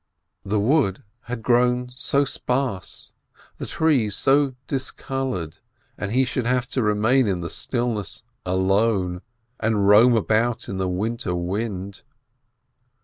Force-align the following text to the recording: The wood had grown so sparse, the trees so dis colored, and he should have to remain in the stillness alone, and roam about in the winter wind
The 0.43 0.59
wood 0.59 1.03
had 1.25 1.43
grown 1.43 1.89
so 1.89 2.25
sparse, 2.25 3.13
the 3.59 3.67
trees 3.67 4.15
so 4.15 4.55
dis 4.65 4.89
colored, 4.89 5.59
and 5.95 6.11
he 6.11 6.25
should 6.25 6.47
have 6.47 6.67
to 6.69 6.81
remain 6.81 7.27
in 7.27 7.41
the 7.41 7.51
stillness 7.51 8.23
alone, 8.43 9.21
and 9.59 9.87
roam 9.87 10.15
about 10.15 10.67
in 10.67 10.79
the 10.79 10.89
winter 10.89 11.35
wind 11.35 12.01